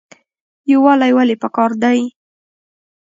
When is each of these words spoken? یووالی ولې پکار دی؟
یووالی 0.71 1.11
ولې 1.17 1.35
پکار 1.43 1.71
دی؟ 1.83 1.99